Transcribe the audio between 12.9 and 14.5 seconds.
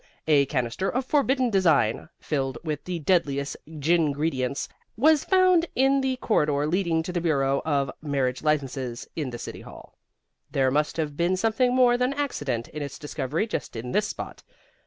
discovery just in this spot.